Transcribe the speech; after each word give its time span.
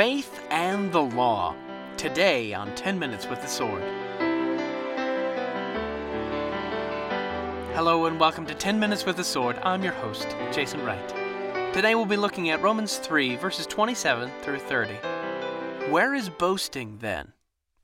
Faith 0.00 0.40
and 0.48 0.90
the 0.92 1.02
Law. 1.02 1.54
Today 1.98 2.54
on 2.54 2.74
10 2.74 2.98
Minutes 2.98 3.26
with 3.26 3.42
the 3.42 3.46
Sword. 3.46 3.82
Hello 7.74 8.06
and 8.06 8.18
welcome 8.18 8.46
to 8.46 8.54
10 8.54 8.80
Minutes 8.80 9.04
with 9.04 9.18
the 9.18 9.24
Sword. 9.24 9.58
I'm 9.62 9.84
your 9.84 9.92
host, 9.92 10.26
Jason 10.52 10.82
Wright. 10.86 11.06
Today 11.74 11.94
we'll 11.94 12.06
be 12.06 12.16
looking 12.16 12.48
at 12.48 12.62
Romans 12.62 12.96
3, 12.96 13.36
verses 13.36 13.66
27 13.66 14.30
through 14.40 14.60
30. 14.60 14.94
Where 15.90 16.14
is 16.14 16.30
boasting 16.30 16.96
then? 17.02 17.34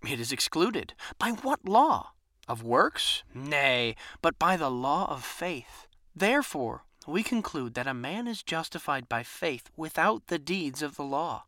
It 0.08 0.18
is 0.18 0.32
excluded. 0.32 0.94
By 1.18 1.32
what 1.32 1.68
law? 1.68 2.12
Of 2.48 2.62
works? 2.62 3.24
Nay, 3.34 3.94
but 4.22 4.38
by 4.38 4.56
the 4.56 4.70
law 4.70 5.06
of 5.10 5.22
faith. 5.22 5.86
Therefore, 6.14 6.86
we 7.06 7.22
conclude 7.22 7.74
that 7.74 7.86
a 7.86 7.92
man 7.92 8.26
is 8.26 8.42
justified 8.42 9.06
by 9.06 9.22
faith 9.22 9.68
without 9.76 10.28
the 10.28 10.38
deeds 10.38 10.80
of 10.80 10.96
the 10.96 11.04
law. 11.04 11.44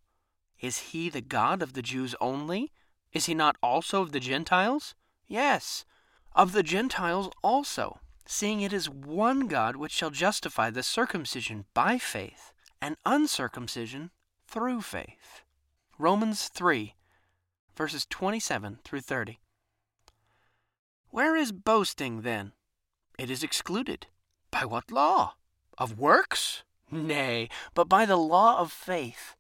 Is 0.61 0.79
he 0.79 1.09
the 1.09 1.21
God 1.21 1.63
of 1.63 1.73
the 1.73 1.83
Jews 1.83 2.15
only? 2.21 2.73
Is 3.13 3.27
he 3.27 3.35
not 3.35 3.57
also 3.63 4.03
of 4.03 4.13
the 4.13 4.21
Gentiles? 4.21 4.95
Yes, 5.27 5.85
of 6.35 6.53
the 6.53 6.63
Gentiles 6.63 7.31
also, 7.43 8.01
seeing 8.27 8.61
it 8.61 8.73
is 8.73 8.89
one 8.89 9.47
God 9.47 9.77
which 9.77 9.93
shall 9.93 10.11
justify 10.11 10.71
the 10.71 10.83
circumcision 10.83 11.65
by 11.75 11.99
faith 11.99 12.53
and 12.81 12.97
uncircumcision 13.05 14.11
through 14.47 14.83
faith. 14.83 15.43
Romans 15.99 16.49
3, 16.49 16.95
verses 17.77 18.07
27 18.07 18.79
through 18.85 19.01
30. 19.01 19.39
Where 21.11 21.37
is 21.37 21.53
boasting 21.53 22.23
then? 22.23 22.53
It 23.19 23.31
is 23.31 23.43
excluded. 23.43 24.07
By 24.51 24.65
what 24.65 24.91
law? 24.91 25.35
Of 25.77 25.99
works? 25.99 26.63
Nay, 26.91 27.49
but 27.75 27.89
by 27.89 28.07
the 28.07 28.17
law 28.17 28.61
of 28.61 28.71
faith. 28.73 29.35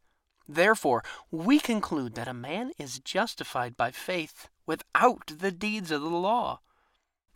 Therefore, 0.48 1.04
we 1.30 1.60
conclude 1.60 2.14
that 2.14 2.26
a 2.26 2.34
man 2.34 2.72
is 2.78 3.00
justified 3.00 3.76
by 3.76 3.90
faith 3.90 4.48
without 4.64 5.26
the 5.26 5.52
deeds 5.52 5.90
of 5.90 6.00
the 6.00 6.08
law. 6.08 6.60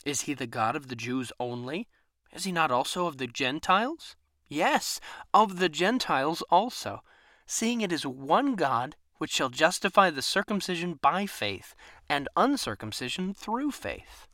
Is 0.04 0.22
he 0.22 0.34
the 0.34 0.46
God 0.46 0.74
of 0.74 0.88
the 0.88 0.96
Jews 0.96 1.30
only? 1.38 1.88
Is 2.32 2.44
he 2.44 2.52
not 2.52 2.70
also 2.70 3.06
of 3.06 3.18
the 3.18 3.26
Gentiles? 3.26 4.16
Yes, 4.48 4.98
of 5.34 5.58
the 5.58 5.68
Gentiles 5.68 6.42
also, 6.50 7.02
seeing 7.46 7.82
it 7.82 7.92
is 7.92 8.06
one 8.06 8.54
God 8.54 8.96
which 9.18 9.32
shall 9.32 9.50
justify 9.50 10.10
the 10.10 10.22
circumcision 10.22 10.94
by 10.94 11.26
faith 11.26 11.74
and 12.08 12.28
uncircumcision 12.36 13.34
through 13.34 13.70
faith. 13.70 14.26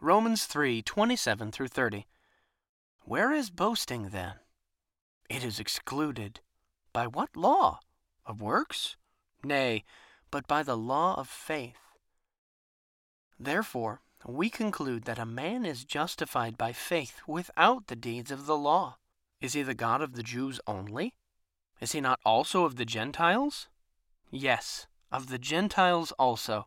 Romans 0.00 0.46
3:27 0.46 1.52
through 1.52 1.68
30. 1.68 2.06
Where 3.02 3.32
is 3.32 3.50
boasting 3.50 4.10
then? 4.10 4.40
It 5.28 5.44
is 5.44 5.58
excluded. 5.58 6.40
By 6.92 7.06
what 7.06 7.36
law? 7.36 7.80
Of 8.26 8.42
works? 8.42 8.96
Nay, 9.44 9.84
but 10.30 10.46
by 10.48 10.62
the 10.62 10.76
law 10.76 11.14
of 11.14 11.28
faith. 11.28 11.78
Therefore, 13.38 14.00
we 14.26 14.50
conclude 14.50 15.04
that 15.04 15.18
a 15.18 15.26
man 15.26 15.64
is 15.64 15.84
justified 15.84 16.58
by 16.58 16.72
faith 16.72 17.20
without 17.26 17.86
the 17.86 17.96
deeds 17.96 18.30
of 18.30 18.46
the 18.46 18.56
law. 18.56 18.96
Is 19.40 19.52
he 19.52 19.62
the 19.62 19.74
God 19.74 20.02
of 20.02 20.14
the 20.14 20.22
Jews 20.22 20.60
only? 20.66 21.14
Is 21.80 21.92
he 21.92 22.00
not 22.00 22.18
also 22.24 22.64
of 22.64 22.76
the 22.76 22.84
Gentiles? 22.84 23.68
Yes, 24.30 24.86
of 25.12 25.28
the 25.28 25.38
Gentiles 25.38 26.12
also. 26.18 26.66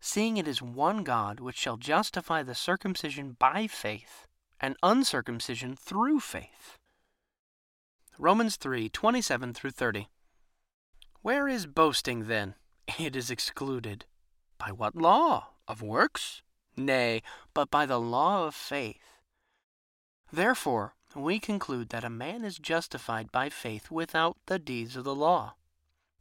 Seeing 0.00 0.38
it 0.38 0.48
is 0.48 0.62
one 0.62 1.04
God 1.04 1.40
which 1.40 1.58
shall 1.58 1.76
justify 1.76 2.42
the 2.42 2.54
circumcision 2.54 3.36
by 3.38 3.66
faith 3.66 4.26
and 4.60 4.76
uncircumcision 4.82 5.76
through 5.76 6.20
faith. 6.20 6.78
Romans 8.22 8.56
3 8.56 8.90
27 8.90 9.54
through 9.54 9.70
30. 9.70 10.08
Where 11.22 11.48
is 11.48 11.64
boasting 11.64 12.26
then? 12.26 12.54
It 12.98 13.16
is 13.16 13.30
excluded. 13.30 14.04
By 14.58 14.72
what 14.72 14.94
law? 14.94 15.52
Of 15.66 15.80
works? 15.80 16.42
Nay, 16.76 17.22
but 17.54 17.70
by 17.70 17.86
the 17.86 17.98
law 17.98 18.46
of 18.46 18.54
faith. 18.54 19.22
Therefore, 20.30 20.96
we 21.16 21.38
conclude 21.38 21.88
that 21.88 22.04
a 22.04 22.10
man 22.10 22.44
is 22.44 22.58
justified 22.58 23.32
by 23.32 23.48
faith 23.48 23.90
without 23.90 24.36
the 24.44 24.58
deeds 24.58 24.96
of 24.96 25.04
the 25.04 25.14
law. 25.14 25.54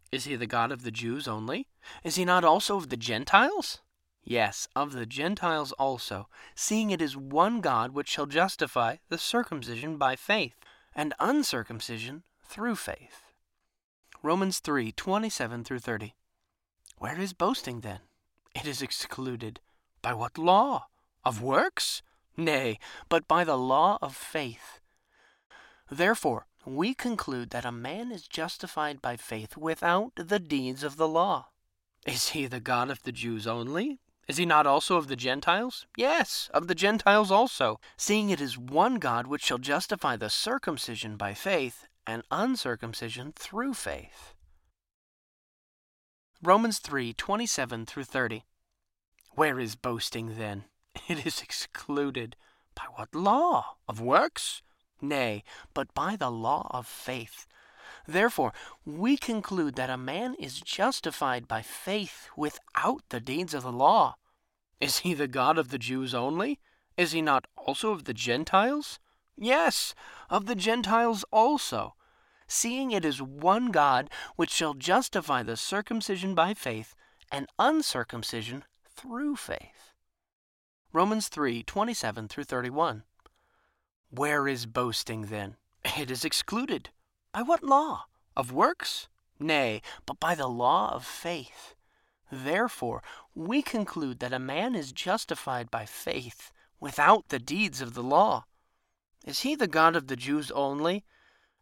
Is 0.10 0.24
he 0.24 0.38
the 0.38 0.48
God 0.48 0.72
of 0.72 0.84
the 0.84 0.92
Jews 0.92 1.28
only? 1.28 1.68
Is 2.06 2.16
he 2.16 2.24
not 2.24 2.46
also 2.46 2.78
of 2.78 2.88
the 2.88 2.96
Gentiles? 2.96 3.80
Yes, 4.24 4.70
of 4.74 4.94
the 4.94 5.06
Gentiles 5.06 5.74
also, 5.74 6.30
seeing 6.56 6.92
it 6.92 7.02
is 7.02 7.18
one 7.18 7.60
God 7.60 7.92
which 7.92 8.08
shall 8.08 8.26
justify 8.26 8.98
the 9.10 9.18
circumcision 9.18 9.98
by 9.98 10.16
faith, 10.16 10.56
and 10.96 11.14
uncircumcision 11.20 12.24
through 12.44 12.76
faith. 12.76 13.32
Romans 14.22 14.60
3 14.60 14.92
27 14.92 15.64
through 15.64 15.80
30. 15.80 16.14
Where 16.98 17.20
is 17.20 17.34
boasting 17.34 17.82
then? 17.82 18.00
It 18.54 18.66
is 18.66 18.82
excluded. 18.82 19.60
By 20.02 20.14
what 20.14 20.38
law? 20.38 20.88
Of 21.24 21.42
works? 21.42 22.02
Nay, 22.36 22.80
but 23.10 23.28
by 23.28 23.44
the 23.44 23.58
law 23.58 23.98
of 24.02 24.16
faith. 24.16 24.80
Therefore, 25.90 26.48
we 26.66 26.94
conclude 26.94 27.50
that 27.52 27.66
a 27.66 27.72
man 27.72 28.12
is 28.12 28.28
justified 28.28 29.02
by 29.02 29.16
faith 29.16 29.58
without 29.58 30.12
the 30.16 30.40
deeds 30.40 30.84
of 30.84 30.98
the 30.98 31.08
law. 31.08 31.48
Is 32.06 32.30
he 32.30 32.48
the 32.48 32.60
God 32.60 32.90
of 32.90 33.04
the 33.04 33.12
Jews 33.12 33.48
only? 33.48 34.00
Is 34.30 34.38
he 34.38 34.46
not 34.46 34.68
also 34.68 34.96
of 34.98 35.08
the 35.08 35.16
Gentiles? 35.16 35.88
Yes, 35.98 36.52
of 36.54 36.68
the 36.68 36.76
Gentiles 36.76 37.32
also, 37.32 37.80
seeing 37.98 38.30
it 38.30 38.40
is 38.40 38.60
one 38.60 39.00
God 39.00 39.26
which 39.26 39.44
shall 39.44 39.58
justify 39.58 40.16
the 40.18 40.30
circumcision 40.30 41.18
by 41.18 41.34
faith 41.34 41.88
and 42.06 42.22
uncircumcision 42.30 43.34
through 43.36 43.74
faith. 43.74 44.36
Romans 46.44 46.78
3 46.78 47.12
27 47.14 47.88
through 47.88 48.04
30. 48.04 48.44
Where 49.32 49.60
is 49.60 49.76
boasting 49.76 50.38
then? 50.38 50.66
It 51.08 51.26
is 51.26 51.42
excluded. 51.42 52.36
By 52.76 52.84
what 52.94 53.16
law? 53.16 53.78
Of 53.88 54.00
works? 54.00 54.62
Nay, 55.02 55.44
but 55.74 55.92
by 55.96 56.16
the 56.16 56.30
law 56.30 56.68
of 56.70 56.86
faith. 56.86 57.48
Therefore, 58.08 58.54
we 58.86 59.18
conclude 59.18 59.76
that 59.76 59.90
a 59.90 59.98
man 59.98 60.36
is 60.36 60.62
justified 60.62 61.48
by 61.48 61.62
faith 61.62 62.30
without 62.36 63.04
the 63.10 63.20
deeds 63.20 63.54
of 63.54 63.64
the 63.64 63.72
law. 63.72 64.16
Is 64.80 65.00
he 65.00 65.14
the 65.14 65.28
God 65.28 65.58
of 65.58 65.70
the 65.70 65.78
Jews 65.78 66.14
only? 66.14 66.60
Is 66.98 67.12
he 67.12 67.22
not 67.22 67.48
also 67.56 67.92
of 67.92 68.06
the 68.06 68.14
Gentiles? 68.14 69.00
Yes, 69.38 69.96
of 70.30 70.48
the 70.48 70.56
Gentiles 70.56 71.24
also, 71.32 71.96
seeing 72.48 72.92
it 72.92 73.06
is 73.06 73.22
one 73.22 73.72
God 73.72 74.10
which 74.36 74.52
shall 74.52 74.74
justify 74.74 75.44
the 75.44 75.56
circumcision 75.56 76.36
by 76.36 76.54
faith 76.54 76.96
and 77.32 77.48
uncircumcision 77.58 78.66
through 78.86 79.36
faith. 79.38 79.94
Romans 80.92 81.28
3 81.28 81.64
27 81.64 82.28
through 82.28 82.44
31. 82.44 83.04
Where 84.10 84.48
is 84.48 84.66
boasting 84.66 85.28
then? 85.28 85.56
It 85.98 86.12
is 86.12 86.26
excluded. 86.26 86.90
By 87.32 87.44
what 87.44 87.64
law? 87.64 88.06
Of 88.36 88.52
works? 88.52 89.08
Nay, 89.40 89.82
but 90.06 90.20
by 90.20 90.36
the 90.36 90.48
law 90.48 90.94
of 90.94 91.06
faith. 91.06 91.76
Therefore, 92.32 93.04
we 93.36 93.62
conclude 93.62 94.20
that 94.20 94.34
a 94.34 94.40
man 94.40 94.76
is 94.76 94.92
justified 94.92 95.70
by 95.70 95.86
faith 95.86 96.52
without 96.80 97.30
the 97.30 97.40
deeds 97.40 97.82
of 97.82 97.94
the 97.94 98.04
law. 98.04 98.46
Is 99.26 99.42
he 99.42 99.56
the 99.56 99.68
God 99.68 99.96
of 99.96 100.08
the 100.08 100.16
Jews 100.16 100.52
only? 100.52 101.06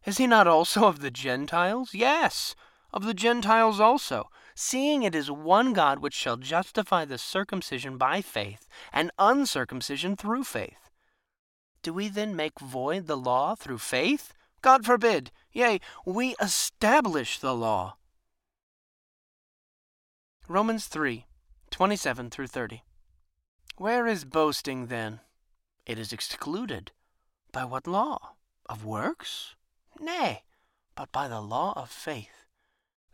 Is 0.04 0.18
he 0.18 0.26
not 0.26 0.46
also 0.46 0.86
of 0.86 1.00
the 1.00 1.10
Gentiles? 1.10 1.92
Yes, 1.92 2.54
of 2.92 3.04
the 3.04 3.14
Gentiles 3.14 3.80
also, 3.80 4.30
seeing 4.54 5.02
it 5.02 5.14
is 5.14 5.30
one 5.30 5.72
God 5.72 5.98
which 5.98 6.14
shall 6.14 6.36
justify 6.36 7.04
the 7.04 7.18
circumcision 7.18 7.98
by 7.98 8.22
faith 8.22 8.66
and 8.92 9.10
uncircumcision 9.18 10.16
through 10.16 10.44
faith. 10.44 10.90
Do 11.82 11.92
we 11.92 12.08
then 12.08 12.34
make 12.34 12.58
void 12.58 13.06
the 13.06 13.16
law 13.16 13.54
through 13.54 13.78
faith? 13.78 14.32
God 14.62 14.84
forbid. 14.84 15.30
Yea, 15.52 15.80
we 16.04 16.34
establish 16.40 17.38
the 17.38 17.54
law. 17.54 17.96
Romans 20.48 20.86
3 20.86 21.26
27 21.70 22.30
through 22.30 22.46
30. 22.46 22.82
Where 23.76 24.06
is 24.06 24.24
boasting 24.24 24.86
then? 24.86 25.20
It 25.86 25.98
is 25.98 26.12
excluded. 26.12 26.92
By 27.52 27.64
what 27.64 27.86
law? 27.86 28.34
Of 28.68 28.84
works? 28.84 29.54
Nay, 30.00 30.44
but 30.94 31.12
by 31.12 31.28
the 31.28 31.40
law 31.40 31.72
of 31.76 31.90
faith. 31.90 32.46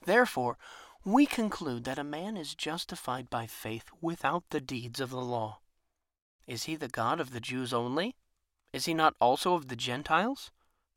Therefore, 0.04 0.58
we 1.04 1.26
conclude 1.26 1.84
that 1.84 1.98
a 1.98 2.04
man 2.04 2.36
is 2.36 2.54
justified 2.54 3.28
by 3.28 3.46
faith 3.46 3.84
without 4.00 4.44
the 4.50 4.60
deeds 4.60 5.00
of 5.00 5.10
the 5.10 5.20
law. 5.20 5.58
Is 6.46 6.64
he 6.64 6.76
the 6.76 6.88
God 6.88 7.20
of 7.20 7.32
the 7.32 7.40
Jews 7.40 7.72
only? 7.72 8.16
Is 8.72 8.86
he 8.86 8.94
not 8.94 9.14
also 9.20 9.54
of 9.54 9.68
the 9.68 9.76
Gentiles? 9.76 10.50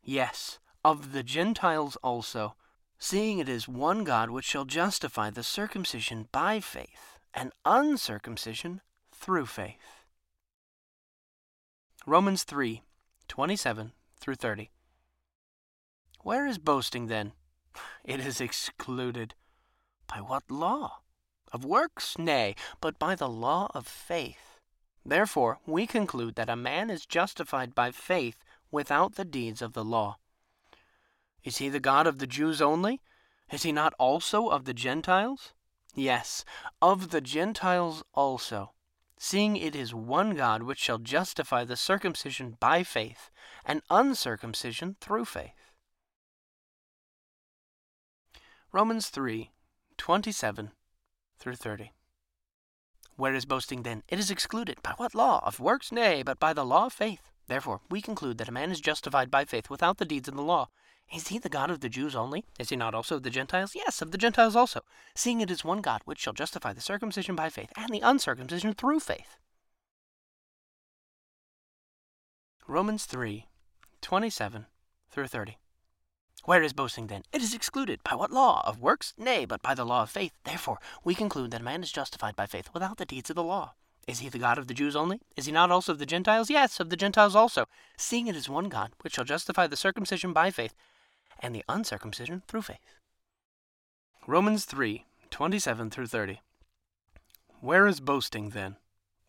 Yes, 0.09 0.57
of 0.85 1.11
the 1.11 1.21
Gentiles 1.21 1.97
also, 1.97 2.55
seeing 2.97 3.39
it 3.39 3.49
is 3.49 3.67
one 3.67 4.05
God 4.05 4.29
which 4.29 4.45
shall 4.45 4.63
justify 4.63 5.29
the 5.29 5.43
circumcision 5.43 6.29
by 6.31 6.61
faith 6.61 7.19
and 7.33 7.51
uncircumcision 7.65 8.79
through 9.13 9.47
faith. 9.47 10.05
Romans 12.05 12.45
3 12.45 12.83
27 13.27 13.91
through 14.17 14.35
30. 14.35 14.69
Where 16.21 16.47
is 16.47 16.57
boasting 16.57 17.07
then? 17.07 17.33
It 18.05 18.21
is 18.21 18.39
excluded. 18.39 19.35
By 20.07 20.21
what 20.21 20.49
law? 20.49 20.99
Of 21.51 21.65
works? 21.65 22.17
Nay, 22.17 22.55
but 22.79 22.97
by 22.97 23.15
the 23.15 23.27
law 23.27 23.69
of 23.73 23.85
faith. 23.85 24.61
Therefore, 25.05 25.59
we 25.65 25.85
conclude 25.85 26.35
that 26.35 26.49
a 26.49 26.55
man 26.55 26.89
is 26.89 27.05
justified 27.05 27.75
by 27.75 27.91
faith 27.91 28.37
without 28.71 29.15
the 29.15 29.25
deeds 29.25 29.61
of 29.61 29.73
the 29.73 29.83
law. 29.83 30.17
Is 31.43 31.57
he 31.57 31.69
the 31.69 31.79
God 31.79 32.07
of 32.07 32.19
the 32.19 32.27
Jews 32.27 32.61
only? 32.61 33.01
Is 33.51 33.63
he 33.63 33.71
not 33.71 33.93
also 33.97 34.49
of 34.49 34.65
the 34.65 34.73
Gentiles? 34.73 35.53
Yes, 35.95 36.43
of 36.81 37.09
the 37.09 37.21
Gentiles 37.21 38.03
also, 38.13 38.73
seeing 39.17 39.55
it 39.55 39.75
is 39.75 39.93
one 39.93 40.35
God 40.35 40.63
which 40.63 40.79
shall 40.79 40.97
justify 40.99 41.63
the 41.63 41.75
circumcision 41.75 42.57
by 42.59 42.83
faith, 42.83 43.31
and 43.65 43.81
uncircumcision 43.89 44.97
through 44.99 45.25
faith. 45.25 45.71
Romans 48.71 49.09
3 49.09 49.51
27 49.97 50.71
through 51.39 51.55
30. 51.55 51.93
Where 53.15 53.33
is 53.33 53.45
boasting 53.45 53.81
then? 53.81 54.03
It 54.07 54.19
is 54.19 54.29
excluded. 54.29 54.83
By 54.83 54.93
what 54.97 55.15
law? 55.15 55.41
Of 55.43 55.59
works? 55.59 55.91
Nay, 55.91 56.21
but 56.21 56.39
by 56.39 56.53
the 56.53 56.65
law 56.65 56.85
of 56.85 56.93
faith. 56.93 57.31
Therefore, 57.47 57.81
we 57.89 58.01
conclude 58.01 58.37
that 58.37 58.49
a 58.49 58.53
man 58.53 58.71
is 58.71 58.81
justified 58.81 59.31
by 59.31 59.45
faith 59.45 59.69
without 59.69 59.97
the 59.97 60.05
deeds 60.05 60.27
of 60.27 60.35
the 60.35 60.41
law. 60.41 60.69
Is 61.13 61.29
he 61.29 61.39
the 61.39 61.49
God 61.49 61.71
of 61.71 61.79
the 61.79 61.89
Jews 61.89 62.15
only? 62.15 62.45
Is 62.59 62.69
he 62.69 62.75
not 62.75 62.93
also 62.93 63.15
of 63.15 63.23
the 63.23 63.29
Gentiles? 63.29 63.73
Yes, 63.73 64.01
of 64.01 64.11
the 64.11 64.17
Gentiles 64.17 64.55
also, 64.55 64.81
seeing 65.15 65.39
it 65.39 65.49
is 65.49 65.63
one 65.63 65.81
God 65.81 66.01
which 66.03 66.19
shall 66.19 66.33
justify 66.33 66.73
the 66.73 66.81
circumcision 66.81 67.35
by 67.35 67.49
faith 67.49 67.71
and 67.77 67.89
the 67.89 68.01
uncircumcision 68.01 68.73
through 68.73 68.99
faith. 68.99 69.37
Romans 72.67 73.05
3 73.05 73.45
27 74.01 74.65
through 75.09 75.27
30. 75.27 75.57
Where 76.43 76.61
is 76.61 76.73
boasting 76.73 77.07
then? 77.07 77.23
It 77.31 77.41
is 77.41 77.53
excluded. 77.53 78.03
By 78.03 78.15
what 78.15 78.31
law? 78.31 78.61
Of 78.65 78.79
works? 78.79 79.13
Nay, 79.17 79.45
but 79.45 79.61
by 79.61 79.73
the 79.73 79.85
law 79.85 80.03
of 80.03 80.09
faith. 80.09 80.33
Therefore, 80.43 80.79
we 81.03 81.15
conclude 81.15 81.51
that 81.51 81.61
a 81.61 81.63
man 81.63 81.81
is 81.83 81.91
justified 81.91 82.35
by 82.35 82.45
faith 82.45 82.69
without 82.73 82.97
the 82.97 83.05
deeds 83.05 83.29
of 83.29 83.35
the 83.35 83.43
law. 83.43 83.73
Is 84.07 84.19
he 84.19 84.29
the 84.29 84.39
God 84.39 84.57
of 84.57 84.67
the 84.67 84.73
Jews 84.73 84.95
only? 84.95 85.19
Is 85.35 85.47
he 85.47 85.51
not 85.51 85.69
also 85.69 85.91
of 85.91 85.99
the 85.99 86.05
Gentiles? 86.05 86.49
Yes, 86.49 86.79
of 86.79 86.89
the 86.89 86.95
Gentiles 86.95 87.35
also, 87.35 87.65
seeing 87.97 88.27
it 88.27 88.37
is 88.37 88.47
one 88.47 88.69
God, 88.69 88.91
which 89.01 89.15
shall 89.15 89.25
justify 89.25 89.67
the 89.67 89.75
circumcision 89.75 90.31
by 90.31 90.49
faith 90.49 90.73
and 91.41 91.53
the 91.53 91.65
uncircumcision 91.67 92.43
through 92.47 92.61
faith. 92.61 92.95
Romans 94.25 94.65
3 94.65 95.05
27 95.29 95.89
through 95.89 96.07
30. 96.07 96.39
Where 97.59 97.85
is 97.85 97.99
boasting 97.99 98.51
then? 98.51 98.77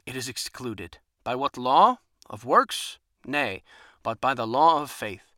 It 0.06 0.14
is 0.14 0.28
excluded. 0.28 0.98
By 1.24 1.34
what 1.34 1.58
law? 1.58 1.98
Of 2.30 2.44
works? 2.44 2.98
Nay, 3.26 3.62
but 4.02 4.20
by 4.20 4.32
the 4.34 4.46
law 4.46 4.80
of 4.80 4.90
faith. 4.90 5.32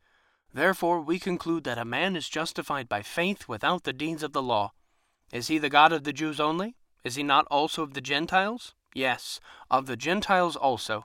Therefore 0.53 1.01
we 1.01 1.19
conclude 1.19 1.65
that 1.65 1.79
a 1.79 1.85
man 1.85 2.15
is 2.15 2.29
justified 2.29 2.89
by 2.89 3.03
faith 3.03 3.49
without 3.49 3.85
the 3.85 3.93
deeds 3.93 4.23
of 4.23 4.33
the 4.33 4.43
law. 4.43 4.73
Is 5.33 5.49
he 5.49 5.59
the 5.59 5.71
God 5.71 5.93
of 5.93 6.05
the 6.05 6.13
Jews 6.13 6.41
only? 6.41 6.75
Is 7.05 7.15
he 7.15 7.23
not 7.23 7.47
also 7.51 7.83
of 7.83 7.95
the 7.95 8.01
Gentiles? 8.01 8.75
Yes, 8.95 9.41
of 9.71 9.87
the 9.87 9.97
Gentiles 9.97 10.57
also, 10.57 11.05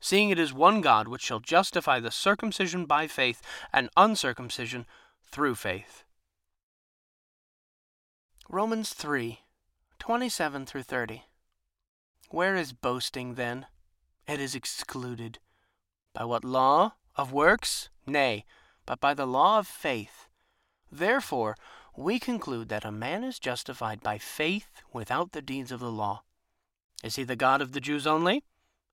seeing 0.00 0.30
it 0.30 0.38
is 0.38 0.52
one 0.52 0.80
God 0.80 1.08
which 1.08 1.22
shall 1.22 1.40
justify 1.40 2.00
the 2.00 2.10
circumcision 2.10 2.86
by 2.86 3.06
faith 3.06 3.40
and 3.72 3.88
uncircumcision 3.96 4.86
through 5.22 5.54
faith. 5.54 6.04
Romans 8.48 8.92
3 8.94 9.40
27 10.00 10.66
through 10.66 10.82
30. 10.82 11.24
Where 12.30 12.56
is 12.56 12.72
boasting 12.72 13.34
then? 13.34 13.66
It 14.26 14.40
is 14.40 14.54
excluded. 14.54 15.38
By 16.14 16.24
what 16.24 16.44
law? 16.44 16.94
Of 17.16 17.32
works? 17.32 17.90
Nay, 18.06 18.44
but 18.86 18.98
by 18.98 19.14
the 19.14 19.26
law 19.26 19.58
of 19.58 19.66
faith. 19.66 20.26
Therefore, 20.90 21.56
we 21.96 22.18
conclude 22.18 22.68
that 22.70 22.84
a 22.84 22.90
man 22.90 23.22
is 23.22 23.38
justified 23.38 24.02
by 24.02 24.18
faith 24.18 24.82
without 24.92 25.32
the 25.32 25.42
deeds 25.42 25.70
of 25.70 25.80
the 25.80 25.92
law. 25.92 26.22
Is 27.02 27.16
he 27.16 27.24
the 27.24 27.36
God 27.36 27.62
of 27.62 27.72
the 27.72 27.80
Jews 27.80 28.06
only? 28.06 28.44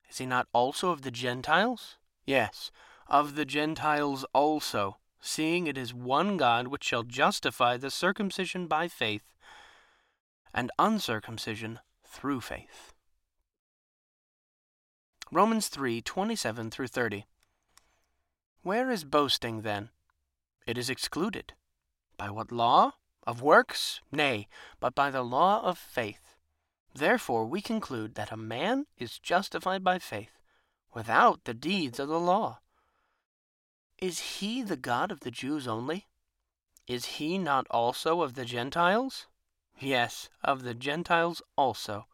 Is 0.10 0.18
he 0.18 0.26
not 0.26 0.48
also 0.54 0.92
of 0.92 1.02
the 1.02 1.12
Gentiles? 1.12 1.98
Yes, 2.26 2.72
of 3.08 3.36
the 3.36 3.46
Gentiles 3.46 4.26
also, 4.34 4.98
seeing 5.20 5.68
it 5.68 5.78
is 5.78 5.94
one 5.94 6.38
God 6.38 6.68
which 6.68 6.84
shall 6.84 7.04
justify 7.04 7.78
the 7.78 7.92
circumcision 7.92 8.68
by 8.68 8.88
faith 8.88 9.34
and 10.54 10.72
uncircumcision 10.80 11.80
through 12.06 12.42
faith. 12.42 12.94
Romans 15.32 15.68
3 15.68 16.02
27 16.02 16.72
through 16.72 16.88
30. 16.88 17.26
Where 18.64 18.90
is 18.90 19.04
boasting 19.04 19.62
then? 19.62 19.90
It 20.66 20.78
is 20.78 20.90
excluded. 20.90 21.54
By 22.18 22.30
what 22.30 22.52
law? 22.52 22.94
Of 23.26 23.42
works? 23.42 24.00
Nay, 24.10 24.48
but 24.80 24.96
by 24.96 25.12
the 25.12 25.22
law 25.22 25.62
of 25.64 25.78
faith. 25.78 26.37
Therefore, 26.98 27.46
we 27.46 27.62
conclude 27.62 28.16
that 28.16 28.32
a 28.32 28.38
man 28.38 28.88
is 28.98 29.20
justified 29.20 29.84
by 29.84 30.00
faith 30.00 30.40
without 30.96 31.44
the 31.44 31.54
deeds 31.54 32.00
of 32.00 32.08
the 32.08 32.20
law. 32.20 32.58
Is 34.00 34.40
he 34.40 34.64
the 34.64 34.78
God 34.78 35.12
of 35.12 35.20
the 35.20 35.30
Jews 35.30 35.68
only? 35.68 36.08
Is 36.88 37.18
he 37.18 37.38
not 37.38 37.68
also 37.70 38.22
of 38.22 38.34
the 38.34 38.46
Gentiles? 38.46 39.28
Yes, 39.80 40.30
of 40.44 40.64
the 40.64 40.74
Gentiles 40.74 41.40
also, 41.56 42.08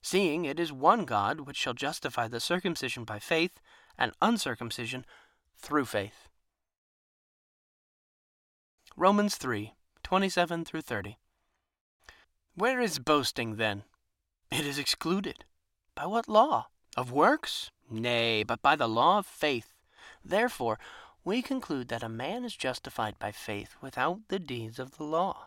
seeing 0.00 0.44
it 0.44 0.60
is 0.60 0.72
one 0.72 1.04
God 1.04 1.40
which 1.40 1.56
shall 1.56 1.74
justify 1.74 2.28
the 2.28 2.38
circumcision 2.38 3.02
by 3.02 3.18
faith 3.18 3.60
and 3.98 4.12
uncircumcision 4.22 5.04
through 5.56 5.86
faith. 5.86 6.28
Romans 8.96 9.34
3 9.34 9.74
27 10.04 10.64
through 10.64 10.82
30. 10.82 11.18
Where 12.54 12.80
is 12.80 13.00
boasting 13.00 13.56
then? 13.56 13.82
It 14.52 14.66
is 14.66 14.76
excluded. 14.76 15.46
By 15.94 16.04
what 16.04 16.28
law? 16.28 16.66
Of 16.94 17.10
works? 17.10 17.70
Nay, 17.88 18.42
but 18.42 18.60
by 18.60 18.76
the 18.76 18.86
law 18.86 19.16
of 19.16 19.26
faith. 19.26 19.72
Therefore, 20.22 20.78
we 21.24 21.40
conclude 21.40 21.88
that 21.88 22.02
a 22.02 22.08
man 22.10 22.44
is 22.44 22.54
justified 22.54 23.18
by 23.18 23.32
faith 23.32 23.76
without 23.80 24.28
the 24.28 24.38
deeds 24.38 24.78
of 24.78 24.98
the 24.98 25.04
law. 25.04 25.46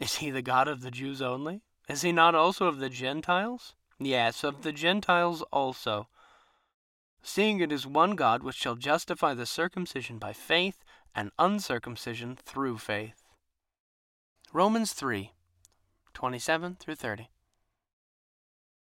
Is 0.00 0.16
he 0.16 0.30
the 0.30 0.40
God 0.40 0.66
of 0.66 0.80
the 0.80 0.90
Jews 0.90 1.20
only? 1.20 1.60
Is 1.90 2.00
he 2.00 2.10
not 2.10 2.34
also 2.34 2.68
of 2.68 2.78
the 2.78 2.88
Gentiles? 2.88 3.74
Yes, 3.98 4.42
of 4.42 4.62
the 4.62 4.72
Gentiles 4.72 5.42
also. 5.52 6.08
Seeing 7.22 7.60
it 7.60 7.70
is 7.70 7.86
one 7.86 8.16
God 8.16 8.42
which 8.42 8.56
shall 8.56 8.76
justify 8.76 9.34
the 9.34 9.44
circumcision 9.44 10.16
by 10.16 10.32
faith 10.32 10.82
and 11.14 11.32
uncircumcision 11.38 12.36
through 12.36 12.78
faith. 12.78 13.24
Romans 14.54 14.94
3 14.94 15.32
27 16.14 16.76
through 16.80 16.94
30. 16.94 17.28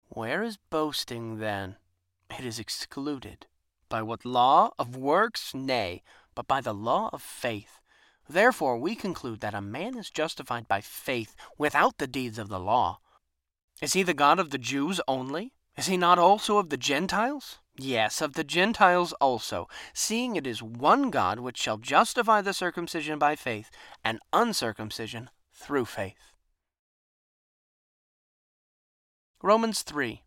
Where 0.10 0.42
is 0.42 0.58
boasting 0.58 1.38
then? 1.38 1.76
It 2.32 2.44
is 2.44 2.58
excluded. 2.58 3.46
By 3.90 4.02
what 4.02 4.26
law? 4.26 4.72
Of 4.80 4.96
works? 4.96 5.54
Nay, 5.54 6.02
but 6.34 6.48
by 6.48 6.62
the 6.62 6.74
law 6.74 7.10
of 7.14 7.22
faith. 7.22 7.80
Therefore, 8.28 8.78
we 8.78 8.96
conclude 8.96 9.40
that 9.42 9.54
a 9.54 9.62
man 9.62 9.98
is 9.98 10.10
justified 10.10 10.68
by 10.68 10.82
faith 10.82 11.36
without 11.58 12.00
the 12.00 12.08
deeds 12.08 12.40
of 12.40 12.50
the 12.50 12.60
law. 12.60 13.00
Is 13.82 13.94
he 13.94 14.04
the 14.04 14.14
God 14.14 14.40
of 14.40 14.50
the 14.50 14.58
Jews 14.58 15.00
only? 15.08 15.54
Is 15.78 15.86
he 15.86 15.96
not 15.96 16.20
also 16.20 16.58
of 16.58 16.70
the 16.70 16.78
Gentiles? 16.78 17.60
Yes, 17.78 18.20
of 18.20 18.34
the 18.34 18.44
Gentiles 18.44 19.14
also, 19.14 19.68
seeing 19.94 20.36
it 20.36 20.46
is 20.46 20.62
one 20.62 21.12
God 21.12 21.40
which 21.40 21.58
shall 21.58 21.78
justify 21.78 22.42
the 22.42 22.54
circumcision 22.54 23.18
by 23.20 23.36
faith 23.36 23.70
and 24.04 24.20
uncircumcision 24.34 25.30
through 25.54 25.86
faith. 25.86 26.29
Romans 29.42 29.84
3, 29.84 30.22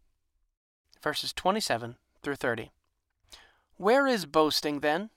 verses 1.03 1.35
27 1.35 1.97
through 2.23 2.37
30. 2.37 2.71
Where 3.77 4.07
is 4.07 4.25
boasting 4.25 4.81
then? 4.81 5.11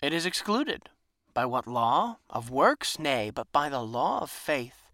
It 0.00 0.14
is 0.14 0.24
excluded. 0.24 0.88
By 1.34 1.44
what 1.44 1.66
law? 1.66 2.16
Of 2.30 2.48
works? 2.48 2.98
Nay, 2.98 3.30
but 3.30 3.52
by 3.52 3.68
the 3.68 3.82
law 3.82 4.20
of 4.22 4.30
faith. 4.30 4.88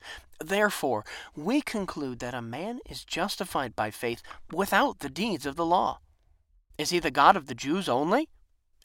Therefore, 0.44 1.04
we 1.36 1.60
conclude 1.60 2.18
that 2.18 2.34
a 2.34 2.42
man 2.42 2.80
is 2.90 3.04
justified 3.04 3.76
by 3.76 3.92
faith 3.92 4.20
without 4.50 4.98
the 4.98 5.10
deeds 5.10 5.46
of 5.46 5.54
the 5.54 5.66
law. 5.66 6.00
Is 6.76 6.90
he 6.90 6.98
the 6.98 7.12
God 7.12 7.36
of 7.36 7.46
the 7.46 7.54
Jews 7.54 7.88
only? 7.88 8.30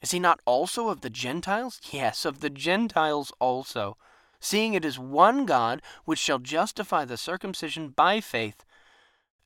Is 0.00 0.12
he 0.12 0.20
not 0.20 0.38
also 0.44 0.90
of 0.90 1.00
the 1.00 1.10
Gentiles? 1.10 1.80
Yes, 1.90 2.24
of 2.24 2.38
the 2.38 2.50
Gentiles 2.50 3.32
also, 3.40 3.96
seeing 4.38 4.74
it 4.74 4.84
is 4.84 4.96
one 4.96 5.44
God 5.44 5.82
which 6.04 6.20
shall 6.20 6.38
justify 6.38 7.04
the 7.04 7.16
circumcision 7.16 7.88
by 7.88 8.20
faith 8.20 8.64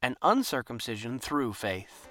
and 0.02 0.16
uncircumcision 0.22 1.18
through 1.18 1.52
faith. 1.52 2.08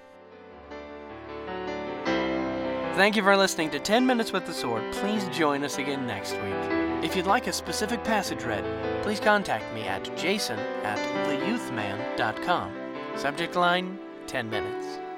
Thank 2.94 3.16
you 3.16 3.22
for 3.22 3.36
listening 3.36 3.70
to 3.70 3.78
10 3.78 4.04
Minutes 4.04 4.32
with 4.32 4.46
the 4.46 4.52
Sword. 4.52 4.92
Please 4.92 5.26
join 5.28 5.64
us 5.64 5.78
again 5.78 6.06
next 6.06 6.32
week. 6.32 7.04
If 7.04 7.16
you'd 7.16 7.26
like 7.26 7.46
a 7.46 7.52
specific 7.52 8.04
passage 8.04 8.42
read, 8.42 8.64
please 9.02 9.20
contact 9.20 9.72
me 9.72 9.82
at 9.82 10.14
jason 10.16 10.58
at 10.58 10.98
theyouthman.com. 11.26 12.74
Subject 13.16 13.56
line 13.56 13.98
10 14.26 14.50
minutes. 14.50 15.09